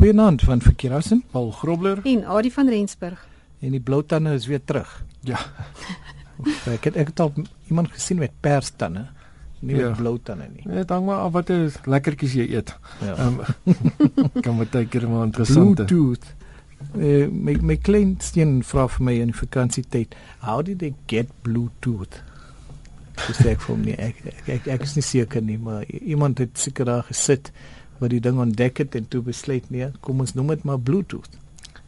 Goeienaand 0.00 0.42
van 0.42 0.60
Verkeerassen, 0.60 1.24
Paul 1.30 1.50
Grobler 1.50 1.98
en 2.02 2.24
Adie 2.24 2.52
van 2.52 2.68
Rensburg. 2.68 3.26
En 3.58 3.74
die 3.76 3.80
blou 3.80 3.98
tande 4.06 4.32
is 4.32 4.46
weer 4.48 4.60
terug. 4.64 5.04
Ja. 5.28 5.36
ek 6.74 6.86
het 6.88 6.94
ek 6.96 7.10
het 7.10 7.20
al 7.20 7.32
iemand 7.68 7.90
gesien 7.92 8.16
met 8.16 8.32
pers 8.40 8.70
tande, 8.80 9.02
nie 9.58 9.76
ja. 9.76 9.90
met 9.90 9.98
blou 9.98 10.14
tande 10.24 10.46
nie. 10.54 10.64
Ja, 10.64 10.86
dank 10.88 11.04
maar 11.04 11.20
af 11.26 11.34
wat 11.34 11.52
'n 11.52 11.68
lekkertjies 11.84 12.32
jy 12.32 12.46
eet. 12.48 12.72
Ja. 13.04 13.26
Um, 13.26 13.40
kan 14.44 14.56
met 14.56 14.70
baie 14.70 14.88
keer 14.88 15.04
maar 15.08 15.26
interessant. 15.28 15.74
Bluetooth. 15.74 16.32
Uh, 16.96 17.28
my 17.28 17.58
my 17.60 17.76
klein 17.76 18.14
steen 18.24 18.62
vra 18.64 18.86
vir 18.88 19.04
my 19.04 19.18
in 19.20 19.34
vakansietyd, 19.34 20.16
how 20.38 20.62
did 20.64 20.78
they 20.78 20.94
get 21.06 21.28
Bluetooth? 21.42 22.22
Dis 23.26 23.44
ek 23.44 23.60
vir 23.60 23.76
my 23.76 23.98
ek, 24.08 24.24
ek 24.24 24.48
ek 24.48 24.72
ek 24.78 24.88
is 24.88 24.96
nie 24.96 25.04
seker 25.04 25.44
nie, 25.44 25.58
maar 25.58 25.84
iemand 25.84 26.38
het 26.38 26.56
seker 26.56 26.88
daar 26.88 27.04
gesit 27.04 27.52
wat 28.00 28.10
die 28.10 28.20
ding 28.24 28.40
ontdek 28.40 28.82
het 28.82 28.96
en 28.98 29.06
toe 29.08 29.22
besluit 29.22 29.70
nee, 29.70 29.90
kom 30.00 30.20
ons 30.24 30.34
noem 30.34 30.54
dit 30.54 30.66
maar 30.68 30.80
Bluetooth. 30.80 31.38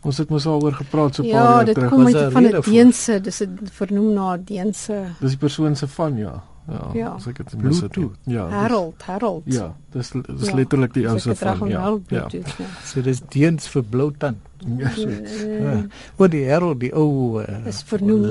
Ons 0.03 0.19
het 0.19 0.31
mos 0.35 0.47
al 0.51 0.63
oor 0.63 0.75
gepraat 0.75 1.15
so 1.15 1.23
'n 1.23 1.27
ja, 1.27 1.33
paar 1.33 1.43
jaar 1.43 1.75
terug. 1.75 1.77
Ja, 1.77 1.81
dit 1.81 1.91
kom 1.91 2.07
uit 2.07 2.33
van 2.33 2.45
'n 2.45 2.61
Deense, 2.71 3.21
dis 3.21 3.43
'n 3.43 3.59
vernoem 3.73 4.13
na 4.15 4.37
'n 4.37 4.43
Deense. 4.45 5.05
Dis 5.21 5.31
die 5.31 5.39
persoon 5.39 5.77
se 5.77 5.89
van 5.89 6.17
ja. 6.17 6.43
Ja, 6.69 6.91
ja. 6.95 7.09
as 7.19 7.27
ek 7.27 7.41
dit 7.43 7.63
mis 7.63 7.81
het. 7.83 7.97
Ja. 8.31 8.47
Harold, 8.49 9.03
Harold. 9.03 9.43
Ja, 9.51 9.73
dis 9.91 10.13
dis 10.15 10.47
ja. 10.47 10.55
letterlik 10.55 10.95
die 10.95 11.09
ou 11.11 11.19
se 11.19 11.35
van 11.35 11.69
ja. 11.69 11.99
Ja. 12.09 12.27
ja. 12.31 12.67
So 12.87 13.03
dis 13.03 13.21
Deens 13.35 13.67
vir 13.69 13.83
blou 13.83 14.13
tand. 14.19 14.39
Ja, 14.79 14.93
so. 14.95 15.09
Ja. 15.09 15.75
Wat 16.17 16.31
die 16.31 16.45
Harold 16.47 16.79
die 16.81 16.93
ou 16.95 17.43
uh, 17.43 17.59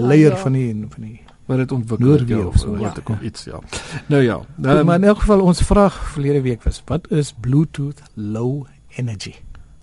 leier 0.07 0.31
ja. 0.31 0.37
van 0.37 0.55
die 0.55 0.87
van 0.89 1.03
die 1.09 1.19
wat 1.45 1.57
dit 1.57 1.71
ontwikkel 1.71 2.25
ja, 2.25 2.45
of 2.45 2.57
so 2.57 2.75
wat 2.77 2.97
ek 2.97 3.07
ja. 3.07 3.19
iets 3.21 3.43
ja. 3.43 3.59
Nou 4.11 4.21
ja, 4.21 4.39
um, 4.61 4.85
maar 4.85 4.95
in 4.95 5.03
elk 5.03 5.19
geval 5.19 5.41
ons 5.41 5.61
vraag 5.61 5.97
verlede 6.13 6.41
week 6.41 6.63
was 6.63 6.81
wat 6.85 7.11
is 7.11 7.33
Bluetooth 7.39 8.01
low 8.13 8.65
energy? 8.95 9.35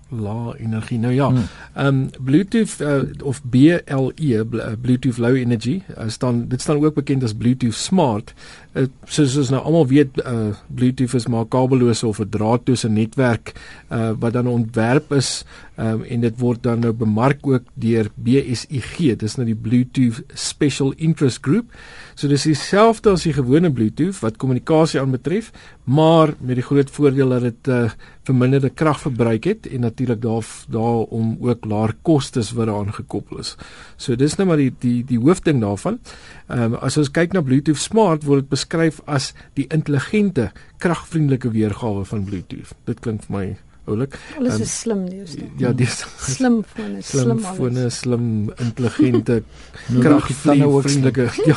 lae 0.08 0.58
energie. 0.58 0.98
Nou 0.98 1.12
ja, 1.12 1.28
hmm. 1.28 1.44
ehm 1.72 1.86
um, 1.86 2.10
Bluetooth 2.24 2.80
uh, 2.80 3.02
of 3.22 3.42
BLE 3.42 4.12
uh, 4.16 4.72
Bluetooth 4.80 5.18
Low 5.18 5.36
Energy 5.36 5.82
uh, 5.98 6.04
staan 6.06 6.48
dit 6.48 6.60
staan 6.60 6.84
ook 6.84 6.94
bekend 6.94 7.22
as 7.22 7.34
Bluetooth 7.34 7.74
Smart. 7.74 8.34
Uh, 8.78 8.86
soos 9.10 9.34
ons 9.40 9.48
nou 9.50 9.60
almal 9.66 9.86
weet, 9.90 10.20
uh, 10.22 10.52
Bluetooth 10.70 11.16
is 11.18 11.26
maar 11.26 11.48
kabellose 11.50 12.06
of 12.06 12.20
'n 12.22 12.30
draadloose 12.30 12.88
netwerk 12.88 13.54
uh, 13.90 14.12
wat 14.18 14.32
dan 14.32 14.46
ontwerp 14.46 15.12
is 15.12 15.44
um, 15.78 16.02
en 16.02 16.20
dit 16.20 16.38
word 16.38 16.62
dan 16.62 16.80
nou 16.80 16.92
bemark 16.92 17.46
ook 17.46 17.64
deur 17.74 18.10
BSIG. 18.14 19.16
Dis 19.18 19.36
nou 19.38 19.46
die 19.46 19.56
Bluetooth 19.56 20.22
Special 20.34 20.92
Interest 20.96 21.42
Group. 21.42 21.72
So 22.14 22.28
dis 22.28 22.46
dieselfde 22.48 23.14
as 23.14 23.26
die 23.26 23.32
gewone 23.32 23.70
Bluetooth 23.70 24.20
wat 24.20 24.36
kommunikasie 24.36 25.00
aanbetref, 25.00 25.52
maar 25.84 26.34
met 26.40 26.58
die 26.58 26.66
groot 26.66 26.90
voordeel 26.90 27.28
dat 27.28 27.42
dit 27.42 27.68
uh, 27.72 27.90
verminderde 28.28 28.68
kragverbruik 28.68 29.44
het 29.48 29.66
en 29.66 29.86
natuurlik 29.86 30.20
daar 30.22 30.44
daarom 30.68 31.36
ook 31.40 31.64
laer 31.64 31.94
kostes 32.02 32.52
wat 32.52 32.66
daaraan 32.66 32.92
gekoppel 32.92 33.38
is. 33.38 33.54
So 33.96 34.16
dis 34.16 34.36
nou 34.36 34.48
maar 34.48 34.60
die 34.60 34.72
die 34.82 35.04
die 35.06 35.20
hoofding 35.20 35.62
daarvan. 35.64 36.00
Ehm 36.48 36.74
um, 36.74 36.78
as 36.84 36.98
ons 36.98 37.10
kyk 37.10 37.32
na 37.32 37.42
Bluetooth 37.42 37.80
Smart 37.80 38.26
word 38.28 38.44
dit 38.44 38.50
beskryf 38.68 39.00
as 39.06 39.32
die 39.56 39.66
intelligente 39.72 40.52
kragvriendelike 40.78 41.50
weergawe 41.50 42.04
van 42.04 42.24
Bluetooth. 42.24 42.74
Dit 42.86 43.00
klink 43.00 43.24
vir 43.26 43.34
my 43.34 43.46
oulik. 43.88 44.18
Alles 44.36 44.58
um, 44.58 44.62
is 44.62 44.74
slim 44.80 45.04
dis. 45.08 45.36
Ja, 45.58 45.72
dis 45.72 46.04
slim 46.20 46.62
fone, 46.62 47.00
slim 47.02 47.40
fone, 47.40 47.88
slim 47.90 48.26
intelligente 48.58 49.42
kragvriendelike. 50.04 51.30
Ja. 51.48 51.56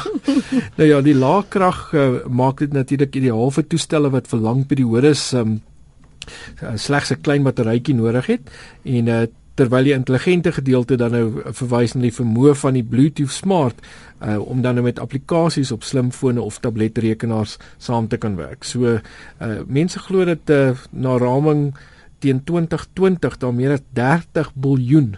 nou 0.77 0.87
ja, 0.87 1.01
die 1.03 1.15
lae 1.15 1.43
krag 1.49 1.91
uh, 1.93 2.21
maak 2.29 2.61
dit 2.63 2.71
natuurlik 2.73 3.15
ideaal 3.19 3.51
vir 3.51 3.67
toestelle 3.67 4.11
wat 4.13 4.29
vir 4.31 4.39
lang 4.39 4.63
periodes 4.69 5.33
um, 5.35 5.59
slegs 6.79 7.11
'n 7.11 7.21
klein 7.25 7.43
batterytjie 7.43 7.95
nodig 7.97 8.29
het 8.29 8.51
en 8.85 9.07
uh, 9.07 9.25
terwyl 9.59 9.83
die 9.83 9.93
intelligente 9.93 10.51
gedeelte 10.55 10.97
dan 10.97 11.11
nou 11.11 11.25
verwys 11.57 11.95
na 11.95 12.05
die 12.05 12.15
vermoë 12.15 12.55
van 12.61 12.77
die 12.77 12.85
Bluetooth 12.87 13.33
Smart 13.35 13.81
uh, 13.83 14.39
om 14.39 14.61
dan 14.63 14.79
nou 14.79 14.85
met 14.85 14.99
applikasies 14.99 15.73
op 15.75 15.83
slimfone 15.83 16.41
of 16.41 16.61
tabletrekenaars 16.63 17.57
saam 17.77 18.07
te 18.07 18.17
kan 18.17 18.37
werk. 18.39 18.63
So 18.63 18.95
uh, 18.95 19.01
mense 19.67 19.99
glo 19.99 20.25
dat 20.25 20.49
uh, 20.49 20.71
na 20.91 21.17
raming 21.19 21.71
teen 22.23 22.43
2020 22.45 23.37
daar 23.41 23.53
meer 23.53 23.75
as 23.75 23.85
30 23.97 24.53
biljoen 24.55 25.15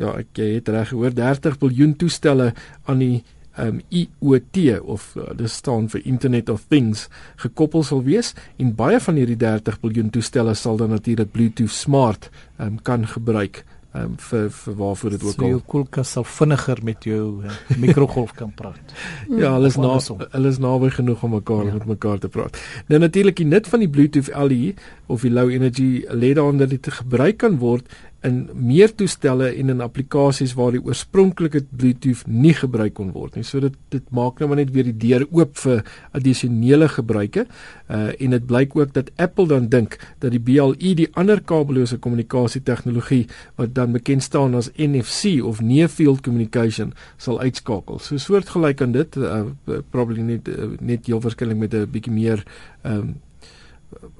ja, 0.00 0.14
ek 0.16 0.40
het 0.40 0.70
reg 0.72 0.90
gehoor 0.92 1.14
30 1.14 1.58
biljoen 1.60 1.94
toestelle 2.00 2.52
aan 2.88 3.02
die 3.02 3.22
um, 3.58 3.80
IoT 3.88 4.80
of 4.80 5.12
uh, 5.16 5.28
dit 5.36 5.50
staan 5.50 5.88
vir 5.92 6.06
Internet 6.06 6.48
of 6.48 6.64
Things 6.68 7.08
gekoppel 7.42 7.84
sal 7.86 8.02
wees 8.06 8.32
en 8.56 8.74
baie 8.78 9.00
van 9.00 9.20
hierdie 9.20 9.38
30 9.40 9.80
miljard 9.82 10.12
toestelle 10.12 10.54
sal 10.54 10.80
dan 10.80 10.94
natuurlik 10.94 11.32
Bluetooth 11.32 11.74
smart 11.74 12.30
um, 12.58 12.78
kan 12.82 13.06
gebruik 13.06 13.64
um, 13.94 14.14
vir 14.18 14.48
vir 14.56 14.76
waarvoor 14.78 15.14
dit 15.14 15.24
ook 15.24 15.34
so 15.34 15.42
al. 15.42 15.54
Jou 15.54 15.62
koelkas 15.74 16.12
sal 16.16 16.26
vinniger 16.28 16.82
met 16.84 17.08
jou 17.08 17.24
uh, 17.44 17.56
mikrogolf 17.80 18.34
kan 18.38 18.52
praat. 18.56 18.94
ja, 19.42 19.54
hulle 19.56 19.70
is 19.72 19.78
na 19.80 19.96
hulle 19.98 20.52
is 20.52 20.60
naby 20.62 20.92
genoeg 20.96 21.24
om 21.26 21.36
mekaar 21.36 21.66
ja. 21.68 21.74
met 21.78 21.90
mekaar 21.96 22.22
te 22.22 22.30
praat. 22.32 22.58
Nou 22.88 23.00
natuurlik 23.02 23.40
die 23.40 23.48
nut 23.48 23.68
van 23.68 23.84
die 23.84 23.90
Bluetooth 23.90 24.32
LE 24.32 24.74
of 25.12 25.26
die 25.26 25.32
low 25.32 25.50
energy 25.52 25.90
led 26.10 26.40
on 26.40 26.62
dat 26.62 26.72
dit 26.72 26.92
gebruik 27.00 27.42
kan 27.44 27.60
word 27.62 27.88
in 28.26 28.36
meer 28.54 28.92
toestelle 28.94 29.48
en 29.50 29.72
in 29.74 29.82
applikasies 29.82 30.54
waar 30.58 30.74
die 30.76 30.82
oorspronklike 30.82 31.64
Bluetooth 31.70 32.22
nie 32.26 32.54
gebruik 32.54 32.94
kon 32.98 33.10
word 33.14 33.36
nie. 33.36 33.44
So 33.46 33.60
dit 33.62 33.74
dit 33.90 34.04
maak 34.14 34.38
nou 34.38 34.48
maar 34.50 34.60
net 34.60 34.70
weer 34.74 34.86
die 34.86 34.96
deur 35.08 35.24
oop 35.30 35.56
vir 35.62 35.82
addisionele 36.14 36.88
gebruike. 36.92 37.46
Uh 37.88 38.10
en 38.22 38.36
dit 38.36 38.46
blyk 38.46 38.76
ook 38.76 38.92
dat 38.94 39.10
Apple 39.16 39.48
dan 39.50 39.66
dink 39.72 39.96
dat 40.22 40.30
die 40.34 40.42
BLE 40.42 40.94
die 40.98 41.08
ander 41.18 41.40
kabellose 41.40 41.98
kommunikasie 41.98 42.62
tegnologie 42.62 43.26
wat 43.58 43.74
dan 43.74 43.92
bekend 43.96 44.22
staan 44.22 44.54
as 44.54 44.70
NFC 44.76 45.42
of 45.42 45.60
near 45.60 45.88
field 45.88 46.22
communication 46.22 46.94
sal 47.16 47.40
uitskakel. 47.40 47.98
So 47.98 48.16
soortgelyk 48.16 48.82
aan 48.82 48.94
dit 48.94 49.16
uh 49.16 49.44
probably 49.90 50.22
net 50.22 50.48
uh, 50.48 50.72
net 50.80 51.06
heel 51.06 51.20
verskillik 51.20 51.56
met 51.56 51.74
'n 51.74 51.90
bietjie 51.90 52.12
meer 52.12 52.46
um 52.84 53.14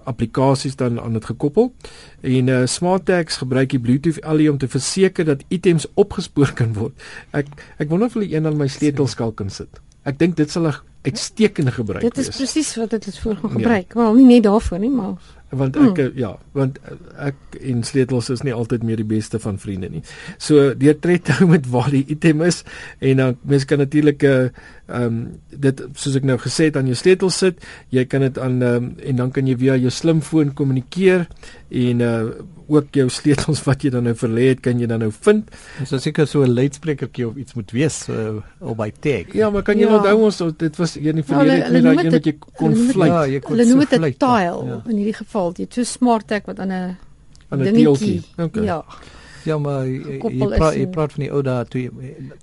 applikasies 0.04 0.76
dan 0.76 1.00
aan 1.00 1.12
dit 1.12 1.24
gekoppel. 1.24 1.72
En 2.20 2.46
uh 2.46 2.66
Smart 2.66 3.04
Tags 3.04 3.36
gebruik 3.36 3.70
die 3.70 3.80
Bluetooth 3.80 4.20
LE 4.24 4.50
om 4.50 4.58
te 4.58 4.68
verseker 4.68 5.24
dat 5.24 5.44
items 5.48 5.86
opgespoor 5.94 6.52
kan 6.52 6.72
word. 6.74 6.92
Ek 7.30 7.46
ek 7.78 7.88
wonder 7.88 8.06
of 8.06 8.14
hulle 8.18 8.30
een 8.34 8.46
aan 8.46 8.56
my 8.56 8.68
sleutelskalk 8.68 9.36
kan 9.36 9.50
sit. 9.50 9.80
Ek 10.02 10.18
dink 10.18 10.36
dit 10.36 10.50
sal 10.50 10.66
'n 10.66 10.74
uitstekende 11.02 11.70
gebruik 11.70 12.02
wees. 12.02 12.14
Dit 12.14 12.28
is 12.28 12.36
presies 12.36 12.76
wat 12.76 12.90
dit 12.90 13.18
voor 13.18 13.36
gaan 13.36 13.50
gebruik. 13.50 13.94
Ja. 13.94 14.00
Wel 14.00 14.14
nie 14.14 14.26
net 14.26 14.42
daarvoor 14.42 14.78
nie, 14.78 14.90
maar 14.90 15.14
want 15.52 15.76
ek 15.76 15.98
mm. 15.98 16.18
ja, 16.18 16.32
want 16.56 16.78
ek 17.20 17.58
en 17.60 17.82
sleutels 17.84 18.30
is 18.32 18.42
nie 18.46 18.54
altyd 18.56 18.84
meer 18.88 19.00
die 19.02 19.08
beste 19.08 19.40
van 19.42 19.58
vriende 19.60 19.90
nie. 19.92 20.02
So 20.40 20.72
deur 20.78 20.96
tred 21.00 21.28
hou 21.36 21.48
met 21.54 21.68
waar 21.72 21.90
die 21.92 22.04
item 22.12 22.42
is 22.46 22.62
en 23.00 23.20
dan 23.22 23.36
mens 23.42 23.68
kan 23.68 23.82
natuurlik 23.84 24.22
'n 24.22 24.26
uh, 24.26 24.48
ehm 24.92 25.04
um, 25.04 25.18
dit 25.48 25.82
soos 25.94 26.16
ek 26.18 26.24
nou 26.24 26.38
gesê 26.38 26.68
het 26.68 26.76
aan 26.76 26.88
jou 26.90 26.96
sleutel 26.98 27.30
sit, 27.30 27.60
jy 27.88 28.04
kan 28.04 28.20
dit 28.20 28.38
aan 28.38 28.62
um, 28.62 28.94
en 28.98 29.16
dan 29.16 29.30
kan 29.30 29.46
jy 29.46 29.56
via 29.56 29.76
jou 29.76 29.90
slimfoon 29.90 30.54
kommunikeer 30.54 31.28
en 31.70 32.00
uh 32.00 32.24
ook 32.72 32.94
jou 32.96 33.08
sleutels 33.12 33.60
wat 33.68 33.84
jy 33.84 33.90
dan 33.92 34.06
nou 34.08 34.14
verlê 34.18 34.48
het, 34.52 34.60
kan 34.64 34.78
jy 34.80 34.86
dan 34.88 35.02
nou 35.04 35.10
vind. 35.12 35.50
Dis 35.78 35.92
is 35.96 36.04
seker 36.06 36.28
so 36.30 36.44
'n 36.44 36.54
luidsprekertjie 36.54 37.26
of 37.28 37.36
iets 37.36 37.54
moet 37.58 37.70
wees 37.76 37.96
uh, 38.08 38.40
op 38.60 38.76
by 38.78 38.90
tag. 38.90 39.34
Ja, 39.36 39.50
maar 39.50 39.62
kan 39.66 39.78
jy 39.78 39.86
ja. 39.86 39.96
onthou 39.98 40.16
ons 40.28 40.38
dit 40.58 40.76
was 40.80 40.96
een 40.96 41.04
van 41.04 41.20
die 41.20 41.26
verlede 41.26 41.96
keer 42.00 42.10
dat 42.16 42.24
jy 42.24 42.34
kon 42.56 42.76
fluit. 42.76 43.12
Ja, 43.12 43.26
jy 43.26 43.40
kon 43.40 43.56
Hulle 43.56 43.66
noem 43.68 43.84
dit 43.84 43.92
'n 43.98 44.14
tile 44.16 44.56
ja. 44.70 44.78
in 44.88 44.96
hierdie 44.96 45.18
geval. 45.20 45.41
Jy 45.50 45.64
het 45.64 45.80
so 45.80 45.82
smart 45.82 46.26
tag 46.26 46.46
wat 46.46 46.58
aan 46.58 46.72
'n 46.72 46.96
dingetjie. 47.50 48.22
Okay. 48.36 48.64
Ja. 48.64 48.84
Ja 49.44 49.58
maar 49.58 49.86
jy 49.86 50.18
praat 50.38 50.76
jy 50.78 50.86
praat 50.92 51.14
van 51.16 51.24
die 51.24 51.30
ou 51.34 51.40
dae 51.42 51.64
toe 51.70 51.80
jy, 51.82 51.90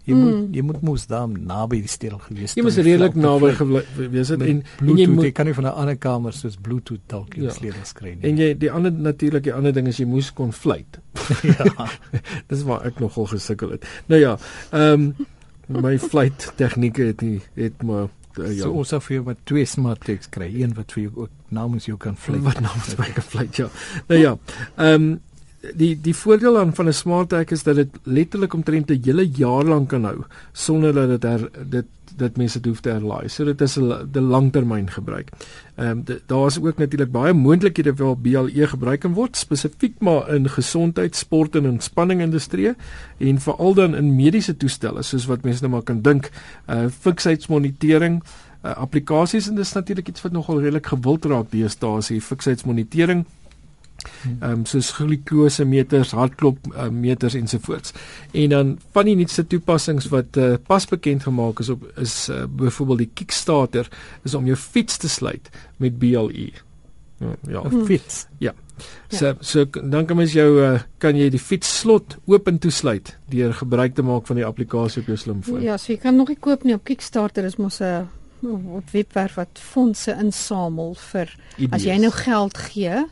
jy 0.03 0.15
mm. 0.15 0.19
moet 0.23 0.57
jy 0.57 0.63
moet 0.67 0.81
mos 0.83 1.05
daar 1.07 1.29
naby 1.31 1.79
die 1.85 1.91
stelsel 1.91 2.19
gewees 2.25 2.51
het. 2.51 2.59
Jy 2.59 2.65
moet 2.67 2.79
redelik 2.87 3.15
naby 3.15 3.51
gewees 3.55 4.33
het 4.33 4.43
en, 4.43 4.61
en 4.83 4.99
jy 4.99 5.07
moet 5.07 5.29
jy 5.29 5.31
kan 5.37 5.47
nie 5.47 5.55
van 5.55 5.69
'n 5.69 5.75
ander 5.83 5.97
kamer 5.97 6.35
soos 6.35 6.57
Bluetooth 6.59 7.03
dalk 7.07 7.37
jou 7.39 7.47
ja. 7.47 7.55
sleutels 7.55 7.93
kry 7.95 8.15
nie. 8.17 8.23
En 8.29 8.37
jy 8.43 8.51
die 8.59 8.71
ander 8.71 8.91
natuurlik 8.91 9.47
die 9.47 9.55
ander 9.55 9.73
ding 9.73 9.87
is 9.87 9.99
jy 10.01 10.07
moes 10.09 10.33
kon 10.33 10.51
fluit. 10.51 10.99
ja. 11.51 11.87
Dis 12.51 12.63
waar 12.67 12.85
ek 12.85 12.99
nogal 12.99 13.31
gesukkel 13.31 13.77
het. 13.77 13.87
Nou 14.07 14.19
ja, 14.19 14.37
ehm 14.71 15.11
um, 15.11 15.27
my 15.69 15.99
fluit 16.01 16.51
tegnieke 16.57 17.03
het 17.03 17.21
nie 17.21 17.39
het 17.53 17.83
maar 17.83 18.09
Uh, 18.39 18.51
ja. 18.55 18.63
So 18.63 18.71
ons 18.71 18.93
af 18.95 19.07
hier 19.07 19.23
met 19.23 19.37
twee 19.49 19.65
smart 19.65 20.05
tags 20.05 20.29
kry, 20.31 20.49
een 20.61 20.73
wat 20.77 20.95
vir 20.95 21.03
jou 21.03 21.25
ook 21.25 21.53
namens 21.55 21.85
jou 21.89 21.97
kan 21.97 22.17
fluit. 22.17 22.43
Wat 22.45 22.59
namens 22.63 22.95
my 22.99 23.09
kan 23.15 23.23
fluit, 23.23 23.55
ja. 23.55 23.69
Nou 24.11 24.21
ja. 24.21 24.37
Ehm 24.75 25.09
um, 25.09 25.19
die 25.75 25.93
die 26.01 26.15
voordeel 26.15 26.57
aan 26.59 26.73
van 26.75 26.87
'n 26.87 26.93
smart 26.93 27.29
tag 27.29 27.51
is 27.51 27.63
dat 27.63 27.75
dit 27.75 27.89
letterlik 28.03 28.53
omtrent 28.53 28.91
'n 28.91 29.01
hele 29.03 29.27
jaar 29.27 29.63
lank 29.63 29.89
kan 29.89 30.03
hou 30.03 30.23
sonder 30.51 30.93
dat 30.93 31.09
dit 31.09 31.23
her, 31.23 31.49
dit 31.69 31.85
dit 32.17 32.37
mense 32.37 32.59
hoef 32.63 32.81
te 32.81 32.89
herlaai. 32.89 33.29
So 33.29 33.45
dit 33.45 33.61
is 33.61 33.77
'n 33.77 34.19
langtermyn 34.19 34.89
gebruik. 34.89 35.29
Ehm 35.75 35.89
um, 35.89 36.03
daar 36.25 36.45
is 36.45 36.59
ook 36.59 36.77
natuurlik 36.77 37.11
baie 37.11 37.33
moontlikhede 37.33 37.93
waar 37.93 38.17
BLE 38.17 38.67
gebruik 38.67 38.99
kan 38.99 39.13
word 39.13 39.37
spesifiek 39.37 39.99
maar 39.99 40.33
in 40.35 40.49
gesondheid, 40.49 41.15
sport 41.15 41.55
en 41.55 41.69
ontspanning 41.69 42.21
industrie 42.21 42.73
en 43.17 43.39
veral 43.39 43.73
dan 43.73 43.95
in 43.95 44.15
mediese 44.15 44.57
toestelle 44.57 45.03
soos 45.03 45.25
wat 45.25 45.43
mense 45.43 45.61
nou 45.61 45.71
maar 45.71 45.83
kan 45.83 46.01
dink, 46.01 46.29
uh 46.67 46.87
fiksheidsmonitering 46.89 48.23
uh, 48.63 48.75
applikasies 48.75 49.47
en 49.47 49.55
dis 49.55 49.73
natuurlik 49.73 50.07
iets 50.07 50.21
wat 50.21 50.31
nogal 50.31 50.59
redelik 50.59 50.87
gewild 50.87 51.25
raak 51.25 51.51
deesdae 51.51 51.97
as 51.97 52.09
jy 52.09 52.19
fiksheidsmonitering 52.19 53.25
Ehm 54.39 54.51
um, 54.51 54.65
soos 54.65 54.91
glikose 54.91 55.65
meters, 55.65 56.11
hartklop 56.11 56.57
uh, 56.73 56.87
meters 56.89 57.33
ensovoorts. 57.33 57.93
En 58.31 58.49
dan 58.49 58.79
van 58.91 59.05
die 59.05 59.15
nuutste 59.15 59.47
toepassings 59.47 60.09
wat 60.13 60.37
uh, 60.37 60.53
pas 60.67 60.87
bekend 60.87 61.23
gemaak 61.23 61.59
is 61.59 61.69
op 61.69 61.85
is 61.97 62.29
uh, 62.29 62.43
byvoorbeeld 62.49 63.05
die 63.05 63.11
Kickstarter 63.13 63.87
is 64.23 64.33
om 64.35 64.45
jou 64.45 64.57
fiets 64.57 64.97
te 64.97 65.09
sluit 65.09 65.49
met 65.77 65.99
BLE. 65.99 66.51
Ja, 67.19 67.35
ja. 67.47 67.63
fiets. 67.85 68.25
Ja. 68.37 68.53
So 69.07 69.25
ja. 69.25 69.35
so 69.39 69.65
dan 69.65 70.05
kan 70.05 70.15
mens 70.17 70.33
jou 70.33 70.61
uh, 70.61 70.79
kan 70.97 71.17
jy 71.17 71.27
die 71.29 71.41
fiets 71.41 71.71
slot 71.79 72.15
oop 72.25 72.47
en 72.47 72.59
toesluit 72.59 73.11
deur 73.29 73.53
gebruik 73.53 73.95
te 73.95 74.05
maak 74.05 74.27
van 74.27 74.39
die 74.39 74.45
applikasie 74.47 75.01
op 75.01 75.11
jou 75.11 75.17
slimfoon. 75.17 75.61
Ja, 75.65 75.77
so 75.77 75.91
jy 75.91 75.99
kan 75.99 76.15
nog 76.15 76.31
nie 76.31 76.39
koop 76.39 76.63
nie 76.63 76.77
op 76.77 76.85
Kickstarter 76.87 77.43
is 77.43 77.59
mos 77.59 77.81
'n 77.81 78.07
op 78.47 78.91
webwerf 78.91 79.35
wat 79.35 79.59
fondse 79.59 80.15
insamel 80.15 80.95
vir 80.95 81.35
Idees. 81.57 81.73
as 81.73 81.83
jy 81.83 81.97
nou 81.97 82.11
geld 82.11 82.57
gee 82.57 83.03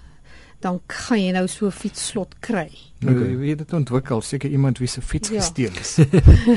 dan 0.60 0.80
gaan 0.88 1.20
jy 1.22 1.32
nou 1.32 1.48
so 1.48 1.66
'n 1.66 1.72
fietsslot 1.72 2.36
kry. 2.40 2.70
Nou 3.00 3.14
okay. 3.16 3.28
jy 3.30 3.38
weet 3.38 3.58
dit 3.58 3.74
ontwikkel 3.74 4.22
seker 4.22 4.50
iemand 4.50 4.78
wie 4.78 4.88
se 4.88 5.02
fiets 5.02 5.30
ja. 5.30 5.36
gesteel 5.36 5.72
is. 5.80 5.98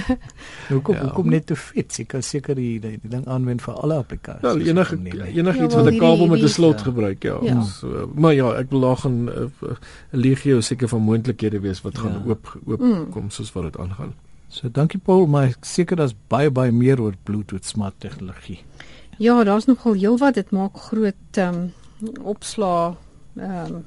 nou 0.70 0.81
kom 0.81 0.94
ja. 0.94 1.11
kom 1.14 1.29
net 1.29 1.47
te 1.47 1.56
fiets, 1.56 1.99
ek 2.00 2.08
kan 2.08 2.23
seker 2.23 2.55
die 2.55 2.79
die, 2.81 2.97
die 3.02 3.11
ding 3.12 3.26
aanwend 3.29 3.61
vir 3.62 3.75
alle 3.75 3.99
applikasies. 4.00 4.41
Wel 4.43 4.61
enige 4.73 4.97
enigiets 4.97 5.75
ja, 5.75 5.82
wat 5.82 5.93
'n 5.93 5.99
kabel 5.99 6.26
met 6.26 6.41
'n 6.41 6.49
slot 6.49 6.79
ja. 6.79 6.85
gebruik, 6.85 7.23
ja. 7.23 7.37
ja. 7.43 7.61
So, 7.62 8.08
maar 8.14 8.35
ja, 8.35 8.55
ek 8.56 8.70
wil 8.70 8.81
daar 8.81 8.97
gaan 8.97 9.25
'n 9.25 9.52
uh, 9.61 9.76
legio 10.11 10.61
seker 10.61 10.88
van 10.88 11.03
moontlikhede 11.03 11.61
wees 11.61 11.81
wat 11.81 11.99
gaan 11.99 12.12
ja. 12.12 12.23
oop 12.26 12.58
oop 12.67 12.81
mm. 12.81 13.11
kom 13.11 13.31
soos 13.31 13.53
wat 13.53 13.62
dit 13.62 13.79
aangaan. 13.79 14.14
So 14.49 14.69
dankie 14.73 14.99
Paul, 14.99 15.26
maar 15.26 15.53
seker 15.61 15.96
daar's 15.96 16.14
baie 16.29 16.50
baie 16.50 16.73
meer 16.73 17.00
oor 17.00 17.14
Bluetooth 17.23 17.67
smart 17.67 17.94
tegnologie. 17.99 18.58
Ja, 19.19 19.44
daar's 19.44 19.67
nogal 19.67 19.93
heelwat 19.93 20.35
dit 20.35 20.50
maak 20.50 20.76
groot 20.88 21.37
ehm 21.37 21.55
um, 21.55 21.73
opslaa 22.25 22.96
ehm 23.37 23.75
um, 23.75 23.85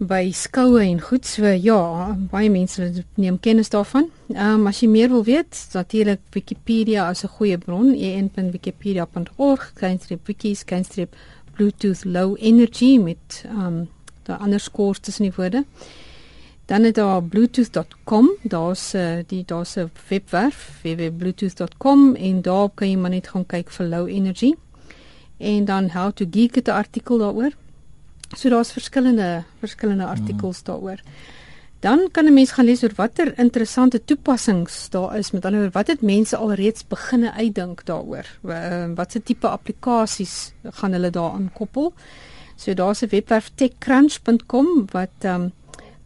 by 0.00 0.30
skoue 0.32 0.80
en 0.80 1.00
goed 1.00 1.26
so 1.28 1.44
ja 1.44 2.16
baie 2.30 2.48
mense 2.50 3.04
neem 3.20 3.36
kennis 3.40 3.68
daarvan. 3.68 4.08
Ehm 4.32 4.60
um, 4.60 4.66
as 4.66 4.80
jy 4.80 4.88
meer 4.88 5.08
wil 5.08 5.24
weet, 5.24 5.68
natuurlik 5.72 6.20
Wikipedia 6.32 7.10
is 7.10 7.24
'n 7.24 7.28
goeie 7.28 7.58
bron, 7.58 7.94
en.wikipedia.org, 7.94 9.72
kleinstrip 9.74 10.26
wikis, 10.26 10.64
kleinstrip 10.64 11.16
Bluetooth 11.54 12.04
low 12.04 12.36
energy 12.40 12.98
met 12.98 13.44
ehm 13.44 13.66
um, 13.66 13.88
daar 14.22 14.38
ander 14.38 14.60
skors 14.60 14.98
tussen 14.98 15.24
die 15.24 15.32
woorde. 15.36 15.64
Dan 16.70 16.82
het 16.82 16.94
daar 16.94 17.22
bluetooth.com, 17.22 18.30
daar's 18.42 18.94
uh, 18.94 19.18
die 19.26 19.42
daar's 19.44 19.76
'n 19.76 19.90
webwerf 20.08 20.80
www.bluetooth.com 20.82 22.14
en 22.14 22.42
daar 22.42 22.68
kan 22.74 22.90
jy 22.90 22.96
maar 22.96 23.10
net 23.10 23.28
gaan 23.28 23.46
kyk 23.46 23.70
vir 23.70 23.86
low 23.86 24.08
energy. 24.08 24.54
En 25.38 25.64
dan 25.64 25.90
how 25.90 26.12
to 26.12 26.26
geek 26.30 26.54
het 26.54 26.68
'n 26.68 26.70
artikel 26.70 27.18
daaroor. 27.18 27.52
So 28.36 28.48
daar's 28.48 28.72
verskillende 28.72 29.44
verskillende 29.58 30.04
mhm. 30.04 30.12
artikels 30.12 30.62
daaroor. 30.62 31.00
Dan 31.80 32.08
kan 32.12 32.24
'n 32.24 32.32
mens 32.32 32.50
gaan 32.50 32.64
lees 32.64 32.82
oor 32.82 32.92
watter 32.94 33.38
interessante 33.38 34.04
toepassings 34.04 34.88
daar 34.90 35.16
is. 35.16 35.30
Met 35.30 35.44
ander 35.44 35.60
woorde, 35.60 35.78
wat 35.78 35.86
het 35.86 36.02
mense 36.02 36.36
alreeds 36.36 36.86
beginne 36.86 37.32
uitdink 37.32 37.84
daaroor? 37.84 38.26
Ehm, 38.44 38.94
wat 38.94 39.12
se 39.12 39.22
tipe 39.22 39.48
applikasies 39.48 40.52
gaan 40.64 40.92
hulle 40.92 41.10
daaraan 41.10 41.50
koppel? 41.52 41.92
So 42.56 42.74
daar's 42.74 43.02
'n 43.02 43.08
webwerf 43.08 43.50
techcrunch.com 43.54 44.86
wat 44.90 45.16
ehm 45.18 45.34
um, 45.34 45.52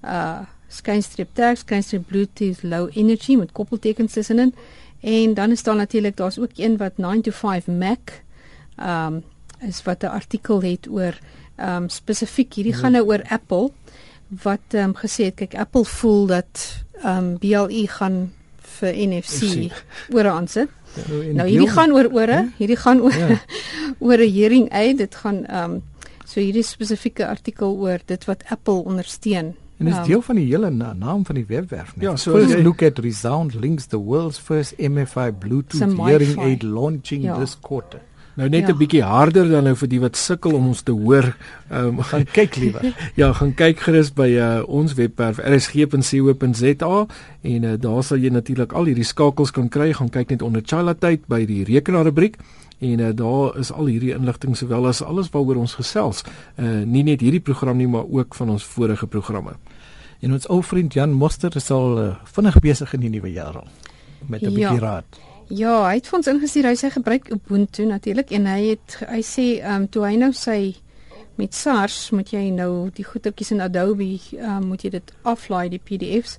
uh 0.04 0.40
skynstreep 0.68 1.28
tags, 1.32 1.60
skynstreep 1.60 2.06
bluetooth 2.06 2.62
low 2.62 2.90
energy 2.92 3.36
met 3.36 3.52
koppeltekens 3.52 4.12
tussenin. 4.12 4.54
En 5.00 5.34
dan 5.34 5.50
is 5.50 5.62
daar 5.62 5.76
natuurlik 5.76 6.16
daar's 6.16 6.38
ook 6.38 6.50
een 6.56 6.76
wat 6.76 6.96
9 6.96 7.22
to 7.22 7.30
5 7.30 7.66
Mac 7.66 8.22
ehm 8.76 9.14
um, 9.14 9.24
is 9.58 9.82
wat 9.82 10.02
'n 10.02 10.06
artikel 10.06 10.62
het 10.62 10.88
oor 10.90 11.18
ehm 11.56 11.84
um, 11.84 11.88
spesifiek 11.88 12.54
hierdie 12.58 12.74
gaan 12.74 12.96
nou 12.96 13.04
oor 13.06 13.22
Apple 13.30 13.70
wat 14.42 14.74
ehm 14.74 14.90
um, 14.90 14.94
gesê 14.98 15.30
het 15.30 15.36
kyk 15.42 15.54
Apple 15.54 15.84
voel 15.84 16.26
dat 16.26 16.62
ehm 17.02 17.18
um, 17.18 17.36
BLE 17.38 17.86
gaan 17.88 18.32
vir 18.78 18.92
NFC 19.06 19.70
oor 20.14 20.28
aansit. 20.30 20.70
Ja, 20.94 21.02
nou, 21.08 21.32
nou 21.40 21.48
hierdie 21.48 21.70
gaan 21.70 21.92
oor 21.92 22.10
ore, 22.12 22.38
hierdie 22.58 22.78
gaan 22.78 23.00
oor 23.00 23.18
ja. 23.18 23.38
oor 24.06 24.18
'n 24.18 24.32
hearing 24.34 24.70
aid. 24.72 24.98
Dit 24.98 25.14
gaan 25.14 25.44
ehm 25.46 25.70
um, 25.70 25.82
so 26.24 26.40
hierdie 26.40 26.66
spesifieke 26.66 27.26
artikel 27.26 27.76
oor 27.76 27.98
dit 28.06 28.24
wat 28.24 28.42
Apple 28.48 28.82
ondersteun. 28.84 29.54
En 29.76 29.84
dit 29.84 29.94
is 29.94 30.00
um, 30.00 30.06
deel 30.06 30.22
van 30.22 30.36
die 30.38 30.46
hele 30.46 30.70
na 30.70 30.92
naam 30.92 31.24
van 31.26 31.34
die 31.34 31.46
webwerf 31.46 31.96
net. 31.96 32.04
Ja, 32.04 32.16
so 32.16 32.32
first 32.32 32.58
look 32.62 32.82
at 32.82 32.98
Resound 32.98 33.54
links 33.54 33.86
the 33.86 33.98
world's 33.98 34.38
first 34.38 34.74
MFI 34.78 35.32
Bluetooth 35.38 35.96
hearing 35.98 36.38
aid 36.38 36.62
launching 36.62 37.22
ja. 37.22 37.38
this 37.38 37.56
quarter. 37.60 38.00
Nou 38.34 38.48
net 38.48 38.64
'n 38.64 38.66
ja. 38.66 38.74
bietjie 38.74 39.02
harder 39.02 39.48
dan 39.48 39.64
nou 39.64 39.76
vir 39.76 39.88
die 39.88 40.00
wat 40.00 40.16
sukkel 40.16 40.54
om 40.54 40.66
ons 40.66 40.82
te 40.82 40.92
hoor. 40.92 41.36
Ehm 41.70 41.86
um, 41.86 42.02
gaan 42.02 42.24
kyk 42.24 42.56
liewer. 42.56 42.94
ja, 43.20 43.32
gaan 43.32 43.54
kyk 43.54 43.78
gerus 43.80 44.10
by 44.12 44.28
uh, 44.28 44.62
ons 44.66 44.94
webwerf 44.94 45.38
rsg.co.za 45.38 47.06
en 47.42 47.62
uh, 47.62 47.72
daar 47.78 48.02
sal 48.02 48.18
jy 48.18 48.30
natuurlik 48.30 48.72
al 48.72 48.84
hierdie 48.84 49.04
skakels 49.04 49.50
kan 49.50 49.68
kry. 49.68 49.92
Gaan 49.92 50.10
kyk 50.10 50.30
net 50.30 50.42
onder 50.42 50.62
Chala 50.64 50.94
tyd 50.94 51.26
by 51.26 51.44
die 51.46 51.64
rekenaarrubriek 51.64 52.36
en 52.78 53.00
uh, 53.00 53.12
daar 53.14 53.58
is 53.58 53.72
al 53.72 53.86
hierdie 53.86 54.14
inligting 54.14 54.56
sowel 54.56 54.86
as 54.86 55.02
alles 55.02 55.30
waaroor 55.30 55.56
ons 55.56 55.74
gesels. 55.74 56.24
Uh 56.58 56.82
nie 56.84 57.02
net 57.02 57.20
hierdie 57.20 57.40
program 57.40 57.76
nie, 57.76 57.88
maar 57.88 58.04
ook 58.10 58.34
van 58.34 58.50
ons 58.50 58.64
vorige 58.64 59.06
programme. 59.06 59.54
En 60.20 60.32
ons 60.32 60.48
ou 60.48 60.62
vriend 60.62 60.92
Jan 60.92 61.12
Moster 61.12 61.56
is 61.56 61.70
al 61.70 61.98
uh, 62.02 62.14
vinnig 62.24 62.58
besig 62.58 62.94
in 62.94 63.00
die 63.00 63.10
nuwe 63.10 63.32
jaar 63.32 63.62
al 63.62 63.68
met 64.26 64.42
'n 64.42 64.50
ja. 64.50 64.50
bietjie 64.50 64.78
raad. 64.80 65.04
Ja, 65.52 65.90
hy 65.90 65.98
het 65.98 66.06
vir 66.08 66.16
ons 66.18 66.28
ingestuur 66.30 66.66
hy 66.70 66.76
sê 66.80 66.88
gebruik 66.88 67.26
Ubuntu 67.34 67.84
natuurlik 67.84 68.30
en 68.32 68.46
hy 68.48 68.70
het 68.70 68.94
hy 69.10 69.20
sê 69.20 69.60
ehm 69.60 69.82
um, 69.82 69.88
toe 69.92 70.04
hy 70.06 70.16
nou 70.16 70.32
sy 70.32 70.74
met 71.36 71.54
SARS 71.54 72.10
moet 72.16 72.32
jy 72.32 72.50
nou 72.54 72.90
die 72.96 73.04
goetertjies 73.04 73.50
in 73.52 73.60
Adobe 73.60 74.16
ehm 74.16 74.48
um, 74.48 74.64
moet 74.70 74.84
jy 74.86 74.90
dit 74.94 75.12
aflaai 75.22 75.68
die 75.68 75.80
PDFs 75.84 76.38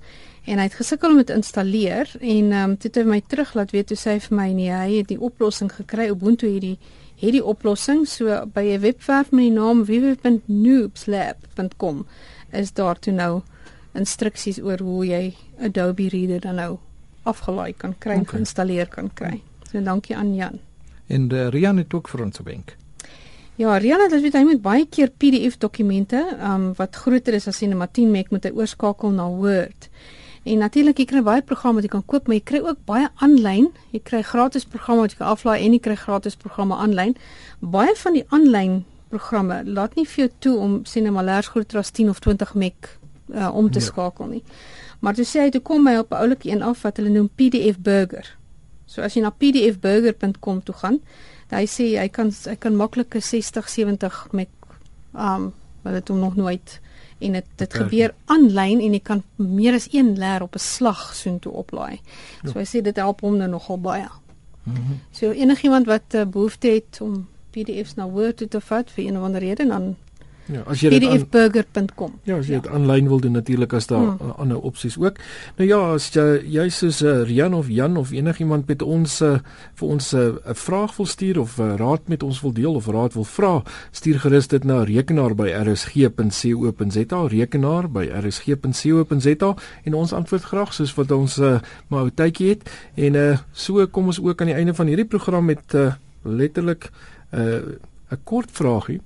en 0.49 0.57
hy 0.57 0.65
het 0.65 0.79
gesukkel 0.79 1.11
om 1.13 1.17
dit 1.21 1.29
installeer 1.35 2.07
en 2.17 2.51
ehm 2.51 2.63
um, 2.63 2.77
toe 2.77 2.89
het 2.89 2.97
hy 2.97 3.03
my 3.11 3.21
terug 3.21 3.53
laat 3.53 3.71
weet 3.77 3.87
toe 3.91 3.99
sê 3.99 4.09
hy 4.15 4.21
vir 4.25 4.35
my 4.39 4.49
nee 4.57 4.73
hy 4.73 4.91
het 4.97 5.07
die 5.13 5.23
oplossing 5.29 5.71
gekry. 5.75 6.05
Ubuntu 6.09 6.45
hierdie 6.49 6.77
hierdie 7.21 7.45
oplossing. 7.45 8.01
So 8.09 8.25
by 8.53 8.65
'n 8.73 8.81
webwerf 8.81 9.31
met 9.31 9.45
die 9.45 9.57
naam 9.59 9.77
www.noobslab.com 9.85 12.05
is 12.51 12.73
daar 12.73 12.99
toe 12.99 13.13
nou 13.13 13.41
instruksies 13.93 14.59
oor 14.59 14.79
hoe 14.79 15.05
jy 15.05 15.35
Adobe 15.61 16.09
Reader 16.09 16.39
dan 16.39 16.55
nou 16.55 16.79
afgelaai 17.25 17.73
kan 17.77 17.95
kry, 17.97 18.19
okay. 18.21 18.31
geïnstalleer 18.35 18.89
kan 18.91 19.11
kry. 19.13 19.41
So 19.71 19.81
dankie 19.83 20.15
aan 20.15 20.35
Jan. 20.35 20.59
En 21.07 21.29
uh, 21.33 21.47
Rian 21.53 21.77
het 21.77 21.93
ook 21.93 22.09
vir 22.09 22.23
ons 22.23 22.39
'n 22.39 22.43
wenk. 22.43 22.75
Ja, 23.55 23.77
Rian 23.77 24.01
het 24.01 24.11
dit 24.11 24.33
hy 24.33 24.43
moet 24.43 24.61
baie 24.61 24.85
keer 24.85 25.09
PDF 25.09 25.57
dokumente, 25.57 26.19
um 26.43 26.73
wat 26.75 26.95
groter 26.95 27.33
is 27.33 27.47
as 27.47 27.57
Cinema 27.57 27.87
10 27.87 28.11
Mac 28.11 28.29
moet 28.29 28.43
hy 28.43 28.51
oorskakel 28.51 29.09
na 29.09 29.27
Word. 29.27 29.89
En 30.43 30.57
natuurlik 30.57 30.97
jy 30.97 31.05
kry 31.05 31.21
baie 31.25 31.41
programme 31.41 31.79
wat 31.79 31.87
jy 31.87 31.93
kan 31.93 32.05
koop, 32.05 32.27
maar 32.27 32.35
jy 32.35 32.43
kry 32.43 32.59
ook 32.59 32.83
baie 32.85 33.07
aanlyn. 33.15 33.71
Jy 33.91 34.01
kry 34.03 34.21
gratis 34.21 34.65
programme 34.65 35.01
wat 35.01 35.15
jy 35.15 35.17
kan 35.17 35.31
aflaai 35.31 35.63
en 35.63 35.71
jy 35.71 35.79
kry 35.79 35.95
gratis 35.95 36.35
programme 36.35 36.75
aanlyn. 36.75 37.15
Baie 37.59 37.95
van 37.95 38.13
die 38.13 38.25
aanlyn 38.29 38.83
programme 39.09 39.63
laat 39.65 39.95
nie 39.95 40.05
vir 40.05 40.25
jou 40.25 40.29
toe 40.39 40.57
om 40.59 40.77
Cinema 40.85 41.23
lers 41.23 41.47
groter 41.47 41.79
as 41.79 41.91
10 41.91 42.09
of 42.09 42.19
20 42.19 42.53
Mac 42.55 42.97
uh, 43.33 43.55
om 43.55 43.71
te 43.71 43.79
ja. 43.79 43.85
skakel 43.85 44.25
nie. 44.25 44.43
Maar 44.99 45.13
toe 45.13 45.25
sê 45.25 45.45
hy 45.45 45.49
toe 45.49 45.61
kom 45.61 45.83
my 45.83 45.97
op 45.97 46.11
'n 46.11 46.21
oulike 46.21 46.49
een 46.49 46.61
af 46.61 46.81
wat 46.81 46.97
hulle 46.97 47.09
noem 47.09 47.29
PDF 47.35 47.79
burger. 47.79 48.37
So 48.85 49.01
as 49.01 49.13
jy 49.13 49.21
na 49.21 49.29
pdfburger.com 49.29 50.63
toe 50.63 50.75
gaan, 50.75 50.99
hy 51.49 51.65
sê 51.65 51.97
hy 51.99 52.07
kan 52.07 52.31
hy 52.45 52.55
kan 52.55 52.75
maklike 52.75 53.21
60, 53.21 53.69
70 53.69 54.27
met 54.31 54.49
um 55.13 55.53
wat 55.85 55.93
dit 55.93 56.07
hom 56.07 56.19
nog 56.19 56.35
nooit 56.35 56.79
en 57.19 57.31
dit 57.31 57.45
dit 57.55 57.67
okay. 57.67 57.83
gebeur 57.83 58.13
aanlyn 58.25 58.81
en 58.81 58.93
jy 58.93 58.99
kan 58.99 59.23
meer 59.35 59.73
as 59.77 59.87
een 59.93 60.17
leer 60.17 60.41
op 60.41 60.55
'n 60.55 60.59
slag 60.59 61.15
soontoe 61.15 61.51
oplaai. 61.51 61.99
Ja. 62.43 62.49
So 62.49 62.59
hy 62.59 62.65
sê 62.65 62.81
dit 62.81 62.95
help 62.95 63.21
hom 63.21 63.37
nou 63.37 63.49
nogal 63.49 63.79
baie. 63.79 64.09
Mm 64.63 64.73
-hmm. 64.73 64.99
So 65.11 65.31
enigiemand 65.31 65.85
wat 65.85 66.13
uh, 66.15 66.25
behoefte 66.25 66.67
het 66.67 67.01
om 67.01 67.27
PDFs 67.51 67.95
na 67.95 68.09
Word 68.09 68.37
toe 68.37 68.47
te 68.47 68.61
vat 68.61 68.91
vir 68.91 69.05
een 69.05 69.17
of 69.17 69.23
ander 69.23 69.41
rede 69.41 69.67
dan 69.67 69.95
Ja, 70.45 70.61
as 70.69 70.81
jy 70.83 70.91
dit 70.93 71.05
pdfburger.com. 71.09 72.19
Ja, 72.27 72.37
as 72.37 72.49
jy 72.49 72.59
dit 72.59 72.67
ja. 72.69 72.75
aanlyn 72.77 73.07
wil 73.09 73.21
doen 73.23 73.33
natuurlik 73.33 73.73
as 73.73 73.87
daar 73.89 74.11
hmm. 74.11 74.35
ander 74.37 74.61
opsies 74.61 74.97
ook. 75.01 75.17
Nou 75.57 75.67
ja, 75.67 75.79
as 75.95 76.11
jy 76.13 76.25
jy 76.53 76.67
soos 76.69 77.01
uh, 77.01 77.23
Rian 77.25 77.55
of 77.57 77.71
Jan 77.73 77.97
of 77.97 78.11
enigiemand 78.13 78.69
met 78.69 78.85
ons 78.85 79.17
uh, 79.25 79.39
vir 79.79 79.87
ons 79.87 80.11
eh, 80.13 80.19
'n 80.19 80.37
uh, 80.45 80.53
vraag 80.53 80.95
wil 80.97 81.05
stuur 81.05 81.39
of 81.39 81.57
uh, 81.57 81.73
raad 81.81 82.07
met 82.07 82.23
ons 82.23 82.41
wil 82.41 82.53
deel 82.53 82.75
of 82.75 82.87
raad 82.87 83.13
wil 83.13 83.25
vra, 83.25 83.63
stuur 83.91 84.19
gerus 84.19 84.47
dit 84.47 84.63
na 84.63 84.83
rekenaar 84.83 85.35
by 85.35 85.49
rsg.co.za, 85.49 87.27
rekenaar 87.27 87.89
by 87.89 88.05
rsg.co.za 88.05 89.55
en 89.83 89.93
ons 89.93 90.13
antwoord 90.13 90.43
graag 90.43 90.73
soos 90.73 90.93
wat 90.93 91.11
ons 91.11 91.37
uh, 91.37 91.59
maar 91.87 92.05
ou 92.05 92.11
tydjie 92.13 92.49
het. 92.49 92.69
En 92.95 93.13
uh, 93.13 93.37
so 93.51 93.87
kom 93.87 94.05
ons 94.13 94.21
ook 94.21 94.41
aan 94.41 94.53
die 94.53 94.59
einde 94.61 94.73
van 94.73 94.87
hierdie 94.87 95.09
program 95.09 95.45
met 95.45 95.73
uh, 95.73 95.93
letterlik 96.21 96.91
'n 97.33 97.39
uh, 97.39 98.13
'n 98.13 98.21
kort 98.23 98.51
vraagie 98.51 99.01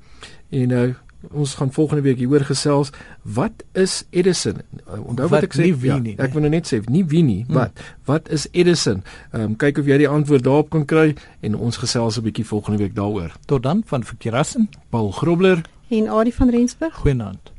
en 0.49 0.69
uh, 0.69 0.93
Ons 1.31 1.53
gaan 1.59 1.71
volgende 1.71 2.01
week 2.01 2.17
hieroor 2.17 2.45
gesels. 2.47 2.91
Wat 3.21 3.63
is 3.71 4.05
Edison? 4.09 4.61
Uh, 4.87 4.99
onthou 5.03 5.27
wat, 5.27 5.29
wat 5.29 5.47
ek 5.49 5.57
sê? 5.57 5.67
Wie 5.75 5.91
ja, 5.91 5.97
nie, 5.99 6.15
ek 6.17 6.31
wil 6.33 6.45
nou 6.47 6.53
net 6.53 6.71
sê 6.71 6.79
nie 6.87 7.03
wie 7.11 7.23
nie, 7.23 7.43
hmm. 7.43 7.59
wat? 7.59 7.83
Wat 8.07 8.31
is 8.31 8.47
Edison? 8.51 9.03
Ehm 9.33 9.51
um, 9.51 9.59
kyk 9.59 9.83
of 9.83 9.91
jy 9.91 9.99
die 10.05 10.09
antwoord 10.09 10.47
daarop 10.47 10.71
kan 10.71 10.87
kry 10.87 11.13
en 11.43 11.59
ons 11.59 11.77
gesels 11.77 12.17
'n 12.17 12.23
bietjie 12.23 12.47
volgende 12.47 12.79
week 12.79 12.95
daaroor. 12.95 13.35
Tot 13.45 13.63
dan 13.63 13.83
van 13.85 14.03
Verkerassen, 14.03 14.69
Paul 14.89 15.11
Grobler 15.11 15.61
en 15.89 16.07
Adie 16.07 16.33
van 16.33 16.49
Rensburg. 16.49 16.95
Goeienaand. 16.95 17.58